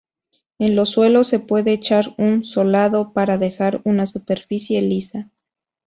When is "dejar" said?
3.37-3.81